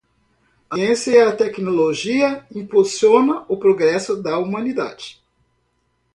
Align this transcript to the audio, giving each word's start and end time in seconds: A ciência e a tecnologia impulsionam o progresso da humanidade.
A 0.67 0.77
ciência 0.77 1.11
e 1.11 1.21
a 1.21 1.35
tecnologia 1.35 2.43
impulsionam 2.55 3.45
o 3.47 3.55
progresso 3.55 4.19
da 4.19 4.35
humanidade. 4.39 5.21